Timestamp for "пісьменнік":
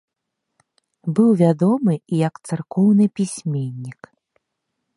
3.19-4.01